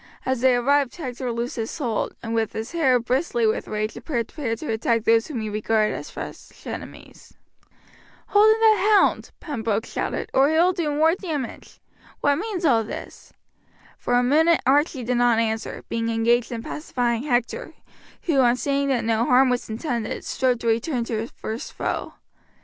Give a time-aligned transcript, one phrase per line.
[0.25, 4.57] As they arrived Hector loosed his hold, and with his hair bristly with rage prepared
[4.57, 7.35] to attack those whom he regarded as fresh enemies.
[8.29, 11.79] "Hold in that hound," Pembroke shouted, "or he will do more damage.
[12.19, 13.31] What means all this?"
[13.99, 17.75] For a minute Archie did not answer, being engaged in pacifying Hector,
[18.23, 22.15] who, on seeing that no harm was intended, strove to return to his first foe.